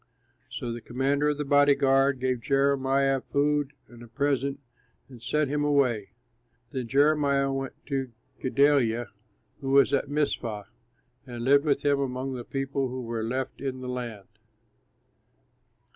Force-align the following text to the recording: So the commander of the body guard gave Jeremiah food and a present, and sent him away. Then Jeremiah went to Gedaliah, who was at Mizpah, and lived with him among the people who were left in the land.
So 0.49 0.71
the 0.71 0.81
commander 0.81 1.29
of 1.29 1.37
the 1.37 1.45
body 1.45 1.75
guard 1.75 2.19
gave 2.19 2.41
Jeremiah 2.41 3.21
food 3.21 3.73
and 3.87 4.01
a 4.01 4.07
present, 4.07 4.59
and 5.07 5.21
sent 5.21 5.51
him 5.51 5.63
away. 5.63 6.09
Then 6.71 6.87
Jeremiah 6.87 7.51
went 7.53 7.73
to 7.85 8.11
Gedaliah, 8.41 9.09
who 9.59 9.69
was 9.69 9.93
at 9.93 10.09
Mizpah, 10.09 10.63
and 11.27 11.43
lived 11.43 11.65
with 11.65 11.83
him 11.85 11.99
among 11.99 12.33
the 12.33 12.43
people 12.43 12.87
who 12.87 13.03
were 13.03 13.21
left 13.21 13.61
in 13.61 13.81
the 13.81 13.87
land. 13.87 14.25